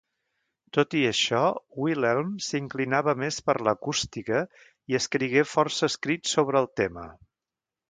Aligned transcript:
Tot 0.77 0.95
i 0.99 1.01
això, 1.09 1.41
Wilhelm 1.81 2.31
s'inclinava 2.45 3.15
més 3.25 3.37
per 3.51 3.55
l'acústica 3.69 4.41
i 4.95 4.99
escrigué 5.03 5.47
força 5.53 5.93
escrits 5.93 6.37
sobre 6.39 6.63
el 6.65 6.73
tema. 6.83 7.09